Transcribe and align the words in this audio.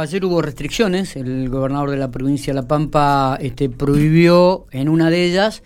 Ayer 0.00 0.24
hubo 0.24 0.40
restricciones. 0.42 1.16
El 1.16 1.48
gobernador 1.48 1.90
de 1.90 1.96
la 1.96 2.10
provincia 2.10 2.52
de 2.52 2.60
La 2.60 2.68
Pampa 2.68 3.36
este, 3.40 3.68
prohibió 3.68 4.66
en 4.70 4.88
una 4.88 5.10
de 5.10 5.24
ellas 5.24 5.62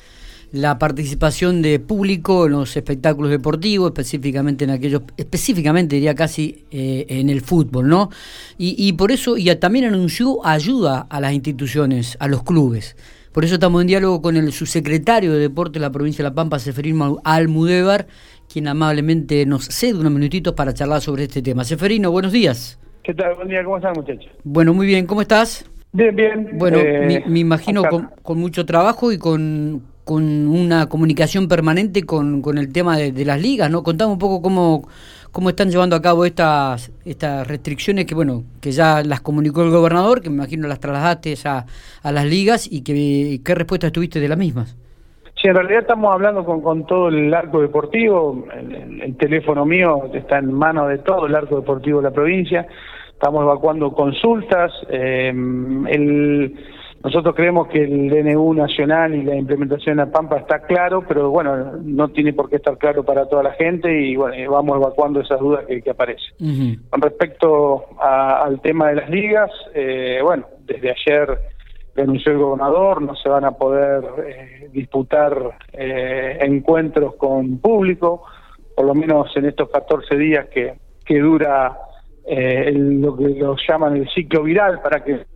la 0.52 0.78
participación 0.78 1.62
de 1.62 1.80
público 1.80 2.46
en 2.46 2.52
los 2.52 2.76
espectáculos 2.76 3.30
deportivos, 3.30 3.88
específicamente 3.90 4.64
en 4.64 4.70
aquellos, 4.70 5.02
específicamente 5.16 5.96
diría 5.96 6.14
casi 6.14 6.64
eh, 6.70 7.06
en 7.08 7.30
el 7.30 7.40
fútbol, 7.40 7.88
¿no? 7.88 8.10
Y, 8.58 8.92
por 8.92 9.12
eso, 9.12 9.38
y 9.38 9.54
también 9.56 9.86
anunció 9.86 10.44
ayuda 10.46 11.06
a 11.08 11.20
las 11.20 11.32
instituciones, 11.32 12.16
a 12.20 12.28
los 12.28 12.42
clubes. 12.42 12.96
Por 13.32 13.46
eso 13.46 13.54
estamos 13.54 13.80
en 13.80 13.86
diálogo 13.86 14.20
con 14.20 14.36
el 14.36 14.52
subsecretario 14.52 15.32
de 15.32 15.38
Deporte 15.38 15.78
de 15.78 15.80
la 15.80 15.90
provincia 15.90 16.22
de 16.22 16.28
La 16.30 16.34
Pampa, 16.34 16.58
Seferino 16.58 17.18
Almudévar, 17.24 18.06
quien 18.46 18.68
amablemente 18.68 19.46
nos 19.46 19.64
cede 19.64 19.94
unos 19.94 20.12
minutitos 20.12 20.52
para 20.52 20.74
charlar 20.74 21.00
sobre 21.00 21.24
este 21.24 21.40
tema. 21.40 21.64
Seferino, 21.64 22.10
buenos 22.10 22.32
días. 22.32 22.78
¿Qué 23.02 23.14
tal? 23.14 23.34
Buen 23.34 23.48
día, 23.48 23.64
¿cómo 23.64 23.78
están 23.78 23.94
muchachos? 23.96 24.30
Bueno, 24.44 24.74
muy 24.74 24.86
bien, 24.86 25.06
¿cómo 25.06 25.22
estás? 25.22 25.64
Bien, 25.92 26.14
bien. 26.14 26.50
Bueno, 26.52 26.78
eh, 26.78 27.24
me, 27.26 27.38
imagino 27.40 27.82
con, 28.22 28.38
mucho 28.38 28.64
trabajo 28.64 29.10
y 29.10 29.18
con, 29.18 29.82
con 30.04 30.46
una 30.46 30.88
comunicación 30.88 31.48
permanente 31.48 32.04
con, 32.04 32.42
con 32.42 32.58
el 32.58 32.72
tema 32.72 32.96
de, 32.96 33.24
las 33.24 33.42
ligas, 33.42 33.68
¿no? 33.72 33.82
Contame 33.82 34.12
un 34.12 34.20
poco 34.20 34.40
cómo, 34.40 34.88
cómo 35.32 35.50
están 35.50 35.68
llevando 35.68 35.96
a 35.96 36.02
cabo 36.02 36.24
estas, 36.24 36.92
estas 37.04 37.44
restricciones 37.48 38.06
que, 38.06 38.14
bueno, 38.14 38.44
que 38.60 38.70
ya 38.70 39.02
las 39.02 39.20
comunicó 39.20 39.64
el 39.64 39.70
gobernador, 39.70 40.22
que 40.22 40.30
me 40.30 40.36
imagino 40.36 40.68
las 40.68 40.78
trasladaste 40.78 41.34
a, 41.44 41.66
a 42.02 42.12
las 42.12 42.24
ligas 42.24 42.68
y 42.70 42.82
que, 42.82 43.40
qué 43.44 43.54
respuesta 43.56 43.90
tuviste 43.90 44.20
de 44.20 44.28
las 44.28 44.38
mismas. 44.38 44.76
Sí, 45.42 45.48
en 45.48 45.56
realidad 45.56 45.80
estamos 45.80 46.14
hablando 46.14 46.44
con, 46.44 46.60
con 46.60 46.86
todo 46.86 47.08
el 47.08 47.34
arco 47.34 47.60
deportivo, 47.60 48.46
el, 48.54 49.16
teléfono 49.16 49.66
mío 49.66 50.08
está 50.14 50.38
en 50.38 50.52
manos 50.52 50.88
de 50.88 50.98
todo 50.98 51.26
el 51.26 51.34
arco 51.34 51.56
deportivo 51.56 51.98
de 51.98 52.04
la 52.04 52.12
provincia, 52.12 52.64
estamos 53.12 53.42
evacuando 53.42 53.92
consultas, 53.92 54.70
eh, 54.88 55.32
nosotros 57.02 57.34
creemos 57.34 57.66
que 57.66 57.82
el 57.82 58.08
DNU 58.08 58.54
nacional 58.54 59.16
y 59.16 59.24
la 59.24 59.34
implementación 59.34 59.98
en 59.98 60.06
la 60.06 60.12
Pampa 60.12 60.36
está 60.36 60.60
claro, 60.60 61.04
pero 61.08 61.30
bueno, 61.30 61.72
no 61.82 62.08
tiene 62.10 62.32
por 62.32 62.48
qué 62.48 62.56
estar 62.56 62.78
claro 62.78 63.04
para 63.04 63.26
toda 63.26 63.42
la 63.42 63.52
gente 63.54 63.92
y 63.92 64.14
bueno, 64.14 64.52
vamos 64.52 64.76
evacuando 64.76 65.20
esas 65.20 65.40
dudas 65.40 65.64
que, 65.66 65.90
aparecen. 65.90 66.80
Con 66.88 67.00
respecto 67.00 67.86
al 67.98 68.60
tema 68.60 68.90
de 68.90 68.94
las 68.94 69.10
ligas, 69.10 69.50
eh, 69.74 70.20
bueno, 70.22 70.46
desde 70.64 70.92
ayer 70.92 71.38
denunció 71.94 72.32
el 72.32 72.38
gobernador, 72.38 73.02
no 73.02 73.14
se 73.16 73.28
van 73.28 73.44
a 73.44 73.52
poder 73.52 74.04
eh, 74.26 74.68
disputar 74.72 75.58
eh, 75.72 76.38
encuentros 76.40 77.14
con 77.16 77.58
público, 77.58 78.22
por 78.74 78.86
lo 78.86 78.94
menos 78.94 79.28
en 79.36 79.46
estos 79.46 79.70
14 79.70 80.16
días 80.16 80.46
que, 80.48 80.74
que 81.04 81.18
dura 81.18 81.76
eh, 82.26 82.72
lo 82.74 83.16
que 83.16 83.28
lo 83.28 83.56
llaman 83.68 83.96
el 83.96 84.08
ciclo 84.10 84.42
viral 84.42 84.80
para 84.80 85.04
que 85.04 85.26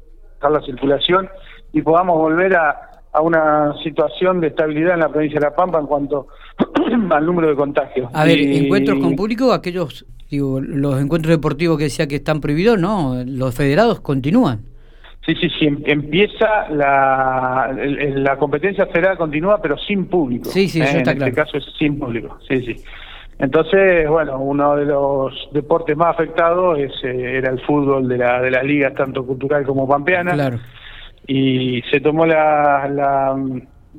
la 0.48 0.60
circulación 0.60 1.28
y 1.72 1.82
podamos 1.82 2.18
volver 2.18 2.54
a, 2.54 2.90
a 3.12 3.20
una 3.20 3.74
situación 3.82 4.40
de 4.40 4.48
estabilidad 4.48 4.94
en 4.94 5.00
la 5.00 5.08
provincia 5.08 5.40
de 5.40 5.46
La 5.46 5.56
Pampa 5.56 5.80
en 5.80 5.86
cuanto 5.86 6.28
al 7.10 7.26
número 7.26 7.48
de 7.48 7.56
contagios. 7.56 8.10
A 8.12 8.24
ver, 8.24 8.38
encuentros 8.38 9.00
con 9.00 9.16
público, 9.16 9.52
aquellos, 9.52 10.06
digo, 10.30 10.60
los 10.60 11.00
encuentros 11.00 11.30
deportivos 11.34 11.78
que 11.78 11.84
decía 11.84 12.06
que 12.06 12.16
están 12.16 12.40
prohibidos, 12.40 12.78
¿no? 12.78 13.22
Los 13.26 13.54
federados 13.54 14.00
continúan. 14.00 14.60
Sí, 15.26 15.34
sí, 15.34 15.50
sí, 15.58 15.66
em, 15.66 15.82
empieza 15.84 16.68
la, 16.70 17.76
la 17.76 18.36
competencia 18.36 18.86
federal 18.86 19.18
continúa, 19.18 19.60
pero 19.60 19.76
sin 19.76 20.06
público. 20.06 20.48
Sí, 20.50 20.68
sí, 20.68 20.80
eso 20.80 20.96
¿eh? 20.96 20.98
está 20.98 21.10
en 21.10 21.22
este 21.22 21.34
caso 21.34 21.58
es 21.58 21.64
sin 21.76 21.98
público, 21.98 22.38
sí, 22.48 22.62
sí. 22.62 22.76
Entonces, 23.38 24.08
bueno, 24.08 24.38
uno 24.38 24.76
de 24.76 24.86
los 24.86 25.48
deportes 25.52 25.96
más 25.96 26.14
afectados 26.14 26.78
es, 26.78 26.92
eh, 27.02 27.38
era 27.38 27.50
el 27.50 27.60
fútbol 27.60 28.08
de 28.08 28.18
la 28.18 28.40
de 28.40 28.52
las 28.52 28.64
ligas, 28.64 28.94
tanto 28.94 29.26
cultural 29.26 29.66
como 29.66 29.88
pampeana. 29.88 30.32
Claro. 30.32 30.58
Y 31.26 31.82
se 31.90 32.00
tomó 32.00 32.24
la, 32.24 32.88
la, 32.88 33.36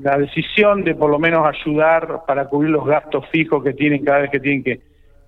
la 0.01 0.17
decisión 0.17 0.85
de 0.85 0.95
por 0.95 1.11
lo 1.11 1.19
menos 1.19 1.45
ayudar 1.45 2.21
para 2.25 2.45
cubrir 2.45 2.71
los 2.71 2.85
gastos 2.85 3.27
fijos 3.31 3.61
que 3.63 3.73
tienen 3.73 4.03
cada 4.03 4.19
vez 4.19 4.31
que 4.31 4.39
tienen 4.39 4.63
que, 4.63 4.79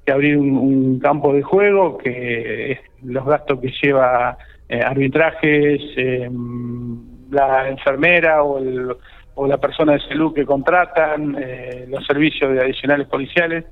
que 0.05 0.11
abrir 0.13 0.37
un, 0.37 0.57
un 0.57 0.99
campo 0.99 1.33
de 1.33 1.43
juego, 1.43 1.97
que 1.97 2.71
es 2.71 2.79
los 3.03 3.25
gastos 3.25 3.59
que 3.59 3.73
lleva 3.83 4.37
eh, 4.69 4.81
arbitrajes, 4.81 5.81
eh, 5.97 6.29
la 7.31 7.67
enfermera 7.69 8.43
o, 8.43 8.59
el, 8.59 8.95
o 9.35 9.47
la 9.47 9.57
persona 9.57 9.93
de 9.93 9.99
salud 10.01 10.33
que 10.33 10.45
contratan, 10.45 11.35
eh, 11.39 11.85
los 11.89 12.05
servicios 12.05 12.53
de 12.53 12.61
adicionales 12.61 13.07
policiales, 13.07 13.65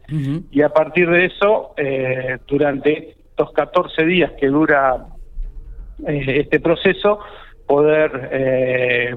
y 0.51 0.61
a 0.61 0.69
partir 0.69 1.09
de 1.09 1.25
eso, 1.25 1.73
eh, 1.77 2.37
durante 2.47 3.11
estos 3.29 3.51
14 3.51 4.05
días 4.05 4.31
que 4.39 4.47
dura 4.47 5.05
eh, 6.07 6.39
este 6.41 6.59
proceso, 6.59 7.19
poder 7.67 8.29
eh, 8.31 9.15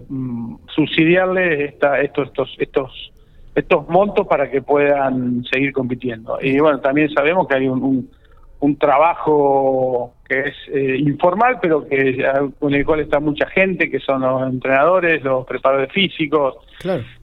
subsidiarle 0.75 1.67
esta, 1.67 2.01
estos, 2.01 2.29
estos, 2.29 2.57
estos, 2.59 3.13
estos 3.55 3.89
montos 3.89 4.27
para 4.27 4.51
que 4.51 4.61
puedan 4.61 5.45
seguir 5.45 5.73
compitiendo. 5.73 6.39
Y 6.43 6.59
bueno, 6.59 6.81
también 6.81 7.11
sabemos 7.11 7.47
que 7.47 7.55
hay 7.55 7.69
un, 7.69 7.83
un 7.83 8.11
un 8.61 8.77
trabajo 8.77 10.15
que 10.29 10.41
es 10.41 10.55
eh, 10.73 10.97
informal, 10.99 11.59
pero 11.61 11.89
que 11.89 12.25
con 12.59 12.73
el 12.73 12.85
cual 12.85 13.01
está 13.01 13.19
mucha 13.19 13.49
gente, 13.49 13.91
que 13.91 13.99
son 13.99 14.21
los 14.21 14.49
entrenadores, 14.49 15.25
los 15.25 15.45
preparadores 15.47 15.93
físicos, 15.93 16.57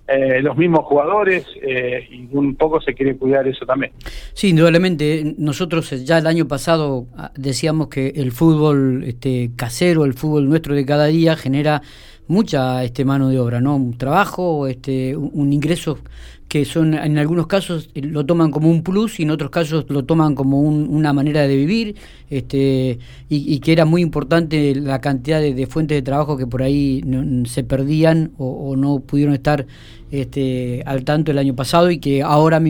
eh, 0.07 0.41
los 0.41 0.57
mismos 0.57 0.81
jugadores, 0.85 1.45
eh, 1.61 2.05
y 2.11 2.27
un 2.31 2.55
poco 2.55 2.81
se 2.81 2.93
quiere 2.93 3.15
cuidar 3.15 3.47
eso 3.47 3.65
también. 3.65 3.93
Sí, 4.33 4.49
indudablemente. 4.49 5.35
Nosotros 5.37 6.03
ya 6.03 6.17
el 6.17 6.27
año 6.27 6.47
pasado 6.47 7.05
ah, 7.15 7.31
decíamos 7.35 7.87
que 7.87 8.09
el 8.15 8.31
fútbol 8.31 9.03
este, 9.05 9.51
casero, 9.55 10.03
el 10.03 10.13
fútbol 10.13 10.49
nuestro 10.49 10.75
de 10.75 10.85
cada 10.85 11.05
día, 11.05 11.35
genera 11.35 11.81
mucha 12.27 12.83
este 12.83 13.05
mano 13.05 13.29
de 13.29 13.39
obra, 13.39 13.61
¿no? 13.61 13.75
Un 13.75 13.97
trabajo, 13.97 14.67
este, 14.67 15.15
un 15.15 15.53
ingreso 15.53 15.99
que 16.47 16.63
son 16.63 16.93
en 16.93 17.17
algunos 17.17 17.47
casos 17.47 17.89
eh, 17.93 18.01
lo 18.01 18.25
toman 18.25 18.51
como 18.51 18.69
un 18.69 18.81
plus 18.81 19.19
y 19.19 19.23
en 19.23 19.31
otros 19.31 19.49
casos 19.49 19.85
lo 19.89 20.05
toman 20.05 20.33
como 20.33 20.61
una 20.61 21.11
manera 21.11 21.41
de 21.41 21.55
vivir 21.55 21.95
este 22.29 22.99
y, 23.29 23.59
que 23.59 23.73
era 23.73 23.85
muy 23.85 24.01
importante 24.01 24.73
la 24.75 25.01
cantidad 25.01 25.41
de, 25.41 25.67
fuentes 25.67 25.97
de 25.97 26.01
trabajo 26.01 26.37
que 26.37 26.47
por 26.47 26.63
ahí 26.63 27.03
se 27.45 27.63
perdían 27.63 28.31
o, 28.37 28.75
no 28.77 28.99
pudieron 28.99 29.33
estar 29.33 29.65
este, 30.11 30.83
al 30.85 31.03
tanto 31.03 31.31
el 31.31 31.37
año 31.37 31.55
pasado 31.55 31.91
y 31.91 31.99
que 31.99 32.23
ahora 32.23 32.61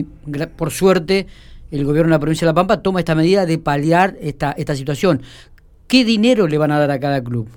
por 0.56 0.70
suerte 0.70 1.26
el 1.70 1.84
gobierno 1.84 2.10
de 2.10 2.16
la 2.16 2.20
provincia 2.20 2.46
de 2.46 2.50
La 2.50 2.54
Pampa 2.54 2.82
toma 2.82 3.00
esta 3.00 3.14
medida 3.14 3.46
de 3.46 3.58
paliar 3.58 4.16
esta, 4.20 4.52
esta 4.52 4.74
situación. 4.74 5.22
¿Qué 5.86 6.04
dinero 6.04 6.48
le 6.48 6.58
van 6.58 6.72
a 6.72 6.78
dar 6.78 6.90
a 6.90 6.98
cada 6.98 7.22
club? 7.22 7.48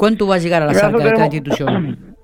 ¿Cuánto 0.00 0.26
va 0.26 0.36
a 0.36 0.38
llegar 0.38 0.62
a 0.62 0.64
la 0.64 0.72
arcas 0.72 1.04
de 1.04 1.12
cada 1.12 1.24
institución? 1.26 1.98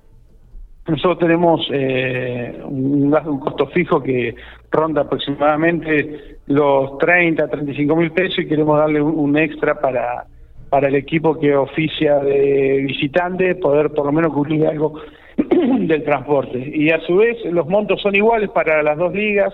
Nosotros 0.88 1.18
tenemos 1.18 1.60
eh, 1.70 2.58
un, 2.64 3.14
un, 3.14 3.38
costo 3.38 3.66
fijo 3.66 4.02
que 4.02 4.34
ronda 4.70 5.02
aproximadamente 5.02 6.38
los 6.46 6.96
30, 6.96 7.46
35 7.46 7.96
mil 7.96 8.12
pesos 8.12 8.38
y 8.38 8.48
queremos 8.48 8.78
darle 8.78 9.02
un, 9.02 9.36
extra 9.36 9.78
para, 9.78 10.24
para 10.70 10.88
el 10.88 10.94
equipo 10.94 11.38
que 11.38 11.54
oficia 11.54 12.18
de 12.20 12.82
visitante, 12.86 13.56
poder 13.56 13.90
por 13.90 14.06
lo 14.06 14.12
menos 14.12 14.32
cubrir 14.32 14.66
algo 14.66 14.98
del 15.36 16.02
transporte. 16.02 16.72
Y 16.74 16.88
a 16.92 17.00
su 17.00 17.16
vez 17.16 17.36
los 17.44 17.68
montos 17.68 18.00
son 18.00 18.16
iguales 18.16 18.48
para 18.48 18.82
las 18.82 18.96
dos 18.96 19.12
ligas, 19.12 19.52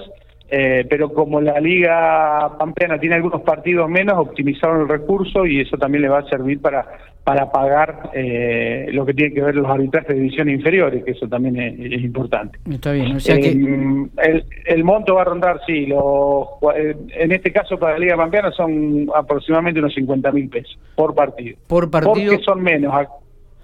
eh, 0.55 0.85
pero 0.87 1.15
como 1.15 1.41
la 1.41 1.59
Liga 1.59 2.59
Pampeana 2.59 2.99
tiene 2.99 3.15
algunos 3.15 3.41
partidos 3.41 3.89
menos, 3.89 4.19
optimizaron 4.19 4.83
el 4.83 4.89
recurso 4.89 5.47
y 5.47 5.63
eso 5.63 5.79
también 5.79 6.03
le 6.03 6.11
va 6.11 6.19
a 6.19 6.29
servir 6.29 6.61
para, 6.61 6.87
para 7.25 7.51
pagar 7.51 8.11
eh, 8.13 8.89
lo 8.93 9.07
que 9.07 9.15
tiene 9.15 9.33
que 9.33 9.41
ver 9.41 9.55
los 9.55 9.67
arbitrajes 9.67 10.09
de 10.09 10.17
divisiones 10.17 10.57
inferiores, 10.57 11.05
que 11.05 11.13
eso 11.13 11.27
también 11.27 11.59
es, 11.59 12.03
importante. 12.03 12.59
Está 12.71 12.93
bien, 12.93 13.17
o 13.17 13.21
sea 13.21 13.41
que... 13.41 13.49
Eh, 13.49 14.45
el, 14.67 14.85
monto 14.85 15.15
va 15.15 15.23
a 15.23 15.25
rondar, 15.25 15.59
sí, 15.65 15.87
los, 15.87 16.49
en 16.77 17.33
este 17.33 17.51
caso 17.51 17.79
para 17.79 17.95
la 17.95 18.01
Liga 18.01 18.17
Pampeana 18.19 18.53
son 18.53 19.07
aproximadamente 19.15 19.81
unos 19.81 19.95
50 19.95 20.33
mil 20.33 20.51
pesos 20.51 20.79
por 20.95 21.15
partido. 21.15 21.57
Por 21.67 21.91
partido. 21.91 22.13
Porque 22.13 22.45
son 22.45 22.63
menos, 22.63 22.93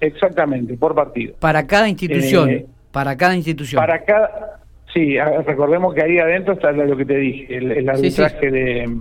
exactamente, 0.00 0.74
por 0.78 0.94
partido. 0.94 1.34
Para 1.38 1.66
cada 1.66 1.86
institución. 1.86 2.64
para 2.90 3.14
cada 3.14 3.36
institución. 3.36 3.78
Para 3.78 4.02
cada 4.06 4.58
Sí, 4.98 5.16
recordemos 5.46 5.94
que 5.94 6.02
ahí 6.02 6.18
adentro 6.18 6.54
está 6.54 6.72
lo 6.72 6.96
que 6.96 7.04
te 7.04 7.16
dije, 7.18 7.56
el, 7.56 7.88
arbitraje 7.88 8.50
de... 8.50 9.00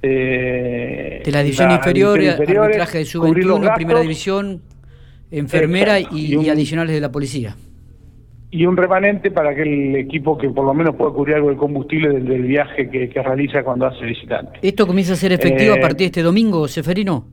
de 0.00 1.30
la 1.30 1.42
división 1.42 1.72
inferior, 1.72 2.18
arbitraje 2.18 2.98
de 2.98 3.04
sub-21, 3.04 3.74
primera 3.74 4.00
división, 4.00 4.62
enfermera 5.30 6.00
y, 6.00 6.48
adicionales 6.48 6.94
de 6.94 7.02
la 7.02 7.12
policía. 7.12 7.54
Y 8.50 8.64
un 8.64 8.78
remanente 8.78 9.30
para 9.30 9.54
que 9.54 9.60
el 9.60 9.96
equipo 9.96 10.38
que 10.38 10.48
por 10.48 10.64
lo 10.64 10.72
menos 10.72 10.96
pueda 10.96 11.12
cubrir 11.12 11.36
algo 11.36 11.50
del 11.50 11.58
combustible 11.58 12.18
del, 12.18 12.42
viaje 12.44 12.88
que, 12.88 13.10
realiza 13.22 13.62
cuando 13.62 13.88
hace 13.88 14.06
visitante. 14.06 14.58
¿Esto 14.62 14.86
comienza 14.86 15.12
a 15.12 15.16
ser 15.16 15.32
efectivo 15.32 15.74
a 15.74 15.76
eh, 15.76 15.80
partir 15.82 15.98
de 15.98 16.06
este 16.06 16.22
domingo, 16.22 16.66
Seferino? 16.66 17.26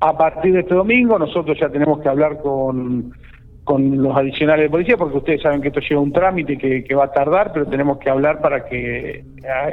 A 0.00 0.18
partir 0.18 0.52
de 0.52 0.60
este 0.60 0.74
domingo 0.74 1.18
nosotros 1.18 1.56
ya 1.58 1.70
tenemos 1.70 1.98
que 2.02 2.10
hablar 2.10 2.36
con 2.42 3.14
con 3.66 4.00
los 4.00 4.16
adicionales 4.16 4.66
de 4.66 4.70
policía, 4.70 4.96
porque 4.96 5.18
ustedes 5.18 5.42
saben 5.42 5.60
que 5.60 5.68
esto 5.68 5.80
lleva 5.80 6.00
un 6.00 6.12
trámite 6.12 6.56
que, 6.56 6.84
que 6.84 6.94
va 6.94 7.06
a 7.06 7.12
tardar, 7.12 7.52
pero 7.52 7.66
tenemos 7.66 7.98
que 7.98 8.08
hablar 8.08 8.40
para 8.40 8.64
que 8.64 9.16
eh, 9.16 9.24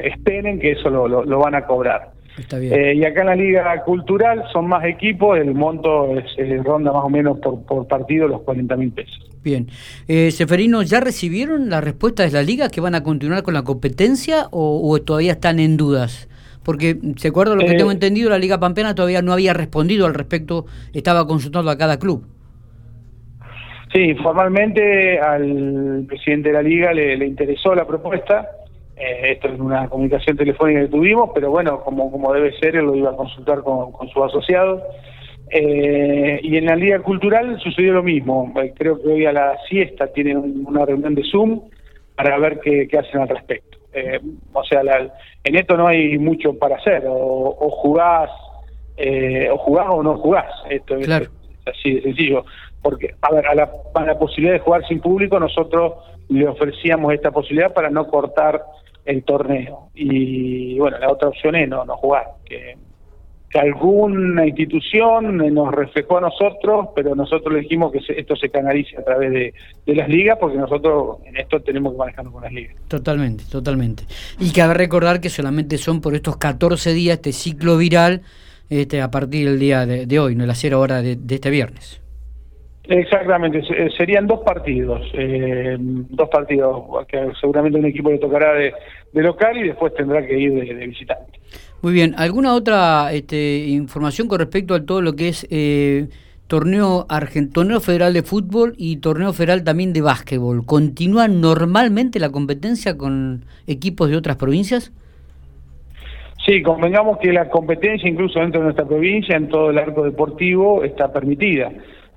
esperen 0.04 0.60
que 0.60 0.72
eso 0.72 0.90
lo, 0.90 1.08
lo, 1.08 1.40
van 1.40 1.54
a 1.54 1.64
cobrar. 1.68 2.12
Está 2.36 2.58
bien. 2.58 2.74
Eh, 2.74 2.96
y 2.96 3.06
acá 3.06 3.22
en 3.22 3.28
la 3.28 3.36
Liga 3.36 3.84
Cultural 3.84 4.46
son 4.52 4.68
más 4.68 4.84
equipos, 4.84 5.38
el 5.38 5.54
monto 5.54 6.18
es, 6.18 6.26
ronda 6.64 6.92
más 6.92 7.06
o 7.06 7.10
menos 7.10 7.38
por, 7.38 7.64
por 7.66 7.88
partido 7.88 8.28
los 8.28 8.42
40 8.42 8.76
mil 8.78 8.92
pesos. 8.92 9.30
Bien. 9.44 9.68
Eh, 10.08 10.32
Seferino, 10.32 10.82
¿ya 10.82 11.00
recibieron 11.00 11.70
la 11.70 11.80
respuesta 11.80 12.24
de 12.24 12.32
la 12.32 12.42
Liga 12.42 12.70
que 12.70 12.82
van 12.82 12.96
a 12.96 13.04
continuar 13.04 13.44
con 13.44 13.54
la 13.54 13.62
competencia 13.62 14.48
o, 14.50 15.00
todavía 15.06 15.34
están 15.34 15.60
en 15.60 15.78
dudas? 15.78 16.28
Porque, 16.64 16.98
¿se 17.18 17.28
acuerda 17.28 17.54
lo 17.54 17.64
que 17.64 17.76
tengo 17.76 17.92
entendido? 17.92 18.32
La 18.32 18.40
Liga 18.40 18.60
Pampeana 18.60 18.96
todavía 18.96 19.22
no 19.22 19.34
había 19.34 19.54
respondido 19.54 20.08
al 20.08 20.16
respecto, 20.16 20.66
estaba 20.94 21.28
consultando 21.28 21.70
a 21.70 21.78
cada 21.78 22.00
club. 22.00 22.26
Sí, 23.94 24.16
formalmente 24.16 25.20
al 25.20 26.06
presidente 26.08 26.50
de 26.50 26.54
la 26.54 26.64
liga 26.64 26.92
le, 26.94 27.26
interesó 27.26 27.76
la 27.76 27.86
propuesta. 27.86 28.50
Eh, 28.96 29.34
esto 29.34 29.50
es 29.50 29.60
una 29.60 29.88
comunicación 29.88 30.36
telefónica 30.36 30.82
que 30.82 30.88
tuvimos, 30.88 31.30
pero 31.34 31.52
bueno, 31.52 31.82
como, 31.82 32.12
como 32.12 32.34
debe 32.34 32.58
ser, 32.58 32.76
él 32.76 32.86
lo 32.86 32.96
iba 32.96 33.12
a 33.12 33.16
consultar 33.16 33.62
con, 33.62 33.92
con 33.92 34.10
su 34.10 34.24
asociado. 34.24 34.82
Eh, 35.52 36.40
y 36.42 36.58
en 36.58 36.66
la 36.66 36.76
Liga 36.76 37.00
Cultural 37.02 37.60
sucedió 37.60 37.94
lo 37.94 38.02
mismo. 38.02 38.52
Eh, 38.64 38.74
creo 38.76 39.00
que 39.00 39.10
hoy 39.10 39.26
a 39.28 39.32
la 39.32 39.58
siesta 39.70 40.08
tienen 40.08 40.66
una 40.66 40.86
reunión 40.86 41.14
de 41.14 41.24
Zoom 41.30 41.62
para 42.16 42.40
ver 42.40 42.62
qué, 42.62 42.90
hacen 42.98 43.22
al 43.22 43.30
respecto. 43.30 43.78
o 44.54 44.64
sea, 44.64 44.82
en 45.44 45.56
esto 45.56 45.78
no 45.78 45.88
hay 45.88 46.18
mucho 46.18 46.58
para 46.58 46.78
hacer. 46.78 47.04
O, 47.08 47.70
jugás, 47.70 48.32
o 49.52 49.58
jugás 49.60 49.86
o 49.90 50.02
no 50.02 50.18
jugás. 50.18 50.52
Esto 50.68 50.96
es, 50.96 51.08
así 51.66 51.94
de 51.94 52.02
sencillo 52.02 52.44
porque, 52.84 53.16
a 53.22 53.34
ver, 53.34 53.48
a 53.48 53.56
la, 53.56 53.72
la 54.06 54.20
posibilidad 54.20 54.54
de 54.54 54.60
jugar 54.60 54.86
sin 54.86 55.00
público, 55.00 55.40
nosotros 55.40 55.94
le 56.28 56.48
ofrecíamos 56.48 57.14
esta 57.14 57.32
posibilidad 57.32 57.74
para 57.74 57.90
no 57.90 58.06
cortar 58.08 58.62
el 59.06 59.24
torneo. 59.24 59.90
Y 59.96 60.78
bueno, 60.78 61.00
la 61.00 61.10
otra 61.10 61.30
opción 61.30 61.56
es 61.56 61.68
no, 61.68 61.86
no 61.86 61.96
jugar, 61.96 62.26
que, 62.46 62.76
que 63.50 63.60
alguna 63.60 64.46
institución 64.46 65.38
nos 65.38 65.74
reflejó 65.74 66.18
a 66.18 66.22
nosotros, 66.22 66.90
pero 66.94 67.16
nosotros 67.16 67.54
le 67.54 67.62
dijimos 67.62 67.94
que 67.94 68.00
esto 68.18 68.36
se 68.36 68.50
canalice 68.50 68.98
a 68.98 69.04
través 69.04 69.32
de, 69.32 69.54
de, 69.86 69.96
las 69.96 70.10
ligas, 70.10 70.38
porque 70.38 70.58
nosotros 70.58 71.20
en 71.24 71.38
esto 71.38 71.62
tenemos 71.62 71.94
que 71.94 72.00
manejarnos 72.00 72.34
con 72.34 72.44
las 72.44 72.52
ligas. 72.52 72.76
Totalmente, 72.90 73.46
totalmente. 73.50 74.04
Y 74.40 74.52
cabe 74.52 74.74
recordar 74.74 75.22
que 75.22 75.30
solamente 75.30 75.78
son 75.78 76.02
por 76.02 76.16
estos 76.16 76.36
14 76.36 76.94
días 76.94 77.16
este 77.16 77.32
ciclo 77.32 77.78
viral 77.78 78.24
este, 78.70 79.02
a 79.02 79.10
partir 79.10 79.50
del 79.50 79.60
día 79.60 79.86
de, 79.86 80.20
hoy, 80.20 80.36
no 80.36 80.46
la 80.46 80.56
cero 80.56 80.82
hora 80.82 81.02
de 81.02 81.18
este 81.30 81.50
viernes. 81.50 82.03
Exactamente, 82.86 83.60
eh, 83.60 83.90
serían 83.96 84.28
dos 84.28 84.42
partidos, 84.42 85.02
eh, 85.14 85.78
dos 85.80 86.28
partidos 86.28 86.84
que 87.08 87.32
seguramente 87.40 87.80
un 87.80 87.86
equipo 87.86 88.12
le 88.12 88.18
tocará 88.18 88.54
de, 88.56 88.74
local 89.14 89.58
y 89.58 89.68
después 89.68 89.94
tendrá 89.96 90.26
que 90.26 90.38
ir 90.38 90.54
de, 90.54 90.88
visitante. 90.88 91.40
Muy 91.82 91.94
bien, 91.94 92.14
¿alguna 92.18 92.54
otra 92.54 93.14
este, 93.14 93.68
información 93.68 94.28
con 94.28 94.40
respecto 94.40 94.74
a 94.74 94.86
todo 94.86 95.02
lo 95.02 95.14
que 95.14 95.30
es 95.30 95.48
eh, 95.50 96.08
torneo, 96.48 97.08
torneo 97.54 97.80
federal 97.80 98.14
de 98.14 98.24
fútbol 98.24 98.74
y 98.78 98.98
torneo 98.98 99.32
federal 99.32 99.64
también 99.64 99.94
de 99.94 100.02
básquetbol? 100.02 100.66
¿Continúa 100.66 101.30
normalmente 101.30 102.20
la 102.20 102.32
competencia 102.32 102.98
con 102.98 103.46
equipos 103.66 104.10
de 104.10 104.18
otras 104.18 104.36
provincias? 104.36 104.92
Sí, 106.46 106.62
convengamos 106.62 107.18
que 107.20 107.32
la 107.32 107.50
competencia 107.50 108.10
incluso 108.10 108.42
dentro 108.42 108.60
de 108.60 108.66
nuestra 108.66 108.86
provincia, 108.86 109.38
en 109.38 109.48
todo 109.48 109.70
el 109.70 109.78
arco 109.78 110.04
deportivo, 110.04 110.84
está 110.84 111.14
permitida 111.14 111.72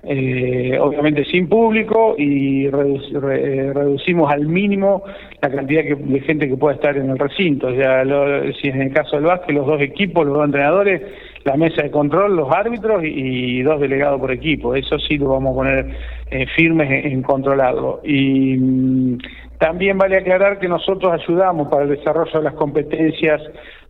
eh, 0.09 0.77
obviamente 0.79 1.25
sin 1.25 1.49
público 1.49 2.15
y 2.17 2.65
eh, 2.65 3.71
reducimos 3.73 4.31
al 4.31 4.47
mínimo 4.47 5.03
la 5.41 5.49
cantidad 5.49 5.83
de 5.83 6.19
gente 6.21 6.47
que 6.47 6.55
pueda 6.55 6.75
estar 6.75 6.95
en 6.95 7.09
el 7.09 7.19
recinto. 7.19 7.69
Ya 7.71 8.03
si 8.61 8.69
en 8.69 8.83
el 8.83 8.93
caso 8.93 9.17
del 9.17 9.25
básquet, 9.25 9.55
los 9.55 9.67
dos 9.67 9.81
equipos, 9.81 10.25
los 10.25 10.35
dos 10.35 10.45
entrenadores, 10.45 11.01
la 11.47 11.55
mesa 11.55 11.81
de 11.81 11.91
control, 11.91 12.35
los 12.35 12.51
árbitros 12.51 13.01
y, 13.05 13.61
dos 13.61 13.79
delegados 13.79 14.19
por 14.19 14.31
equipo. 14.31 14.75
Eso 14.75 14.99
sí 14.99 15.17
lo 15.17 15.29
vamos 15.29 15.53
a 15.53 15.55
poner 15.55 15.97
eh, 16.29 16.45
firmes 16.57 17.05
en, 17.05 17.23
controlarlo. 17.23 18.01
Y 18.03 18.57
mm, 18.57 19.17
también 19.57 19.97
vale 19.97 20.17
aclarar 20.17 20.59
que 20.59 20.67
nosotros 20.67 21.09
ayudamos 21.13 21.69
para 21.69 21.83
el 21.83 21.89
desarrollo 21.89 22.37
de 22.37 22.43
las 22.43 22.53
competencias 22.53 23.41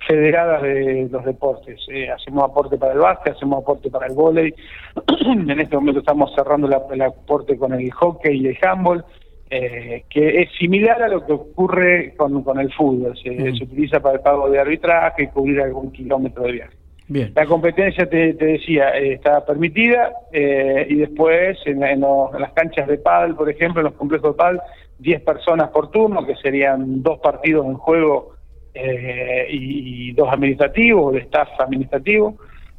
federadas 0.07 0.61
de 0.61 1.09
los 1.11 1.25
deportes. 1.25 1.79
Eh, 1.89 2.11
hacemos 2.11 2.43
aporte 2.43 2.77
para 2.77 2.93
el 2.93 2.99
básquet, 2.99 3.33
hacemos 3.33 3.63
aporte 3.63 3.89
para 3.89 4.05
el 4.05 4.13
vóley. 4.13 4.53
en 5.25 5.59
este 5.59 5.75
momento 5.75 6.01
estamos 6.01 6.31
cerrando 6.35 6.67
el 6.67 7.01
aporte 7.01 7.57
con 7.57 7.73
el 7.73 7.91
hockey 7.91 8.37
y 8.37 8.47
el 8.49 8.57
handball, 8.61 9.03
eh, 9.49 10.03
que 10.11 10.41
es 10.41 10.49
similar 10.59 11.01
a 11.01 11.07
lo 11.07 11.25
que 11.25 11.33
ocurre 11.33 12.13
con, 12.15 12.43
con 12.43 12.59
el 12.59 12.71
fútbol. 12.71 13.17
Se, 13.17 13.31
utiliza 13.63 13.99
para 13.99 14.17
el 14.17 14.21
pago 14.21 14.47
de 14.47 14.59
arbitraje 14.59 15.23
y 15.23 15.27
cubrir 15.27 15.59
algún 15.61 15.91
kilómetro 15.91 16.43
de 16.43 16.51
viaje. 16.51 16.86
La 17.09 17.45
competencia, 17.45 18.09
te, 18.09 18.33
decía, 18.33 18.89
eh, 18.89 19.13
está 19.13 19.45
permitida 19.45 20.11
y 20.33 20.95
después 20.95 21.57
en, 21.65 21.79
las 21.79 22.51
canchas 22.53 22.87
de 22.87 22.97
pádel, 22.97 23.35
por 23.35 23.49
ejemplo, 23.49 23.79
en 23.79 23.85
los 23.85 23.93
complejos 23.93 24.33
de 24.33 24.37
pádel, 24.37 24.59
10 24.99 25.21
personas 25.21 25.69
por 25.69 25.91
turno, 25.91 26.25
que 26.25 26.35
serían 26.35 27.01
dos 27.01 27.19
partidos 27.19 27.65
en 27.65 27.75
juego 27.75 28.33
eh, 28.73 29.47
y, 29.49 30.13
dos 30.13 30.29
administrativos, 30.31 31.13
de 31.13 31.19
staff 31.21 31.49
administrativo. 31.59 32.35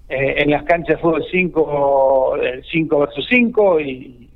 Eh, 0.08 0.42
en 0.42 0.50
las 0.50 0.62
canchas 0.64 0.96
de 0.96 1.02
fútbol 1.02 1.24
5, 1.30 2.36
5 2.70 2.98
versus 2.98 3.26
5 3.28 3.80
y 3.80 4.30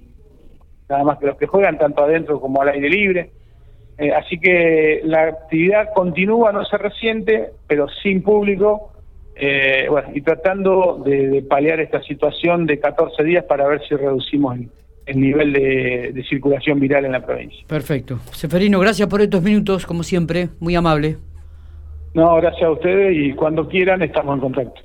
nada 0.88 1.04
más 1.04 1.18
que 1.18 1.26
los 1.26 1.38
que 1.38 1.46
juegan 1.46 1.78
tanto 1.78 2.02
adentro 2.02 2.40
como 2.40 2.60
al 2.60 2.68
aire 2.68 2.90
libre. 2.90 3.30
Eh, 3.98 4.12
así 4.12 4.38
que 4.38 5.00
la 5.04 5.22
actividad 5.28 5.92
continúa, 5.94 6.52
no 6.52 6.64
se 6.64 6.76
resiente, 6.76 7.50
pero 7.66 7.86
sin 8.02 8.22
público, 8.22 8.91
bueno, 9.88 10.08
y 10.14 10.20
tratando 10.20 11.02
de, 11.04 11.42
paliar 11.48 11.80
esta 11.80 12.02
situación 12.02 12.66
de 12.66 12.78
14 12.78 13.24
días 13.24 13.44
para 13.44 13.66
ver 13.66 13.80
si 13.88 13.94
reducimos 13.94 14.56
el, 14.56 14.68
el 15.06 15.20
nivel 15.20 15.52
de, 15.52 16.24
circulación 16.28 16.80
viral 16.80 17.04
en 17.04 17.12
la 17.12 17.24
provincia. 17.24 17.64
Perfecto. 17.66 18.18
Seferino, 18.32 18.78
gracias 18.80 19.08
por 19.08 19.20
estos 19.20 19.42
minutos, 19.42 19.86
como 19.86 20.02
siempre, 20.02 20.48
muy 20.60 20.74
amable. 20.74 21.16
No, 22.14 22.36
gracias 22.36 22.64
a 22.64 22.70
ustedes 22.70 23.16
y 23.16 23.32
cuando 23.32 23.68
quieran 23.68 24.02
estamos 24.02 24.34
en 24.34 24.40
contacto. 24.40 24.80